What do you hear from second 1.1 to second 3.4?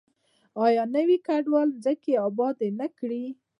کډوالو ځمکې ابادې نه کړې؟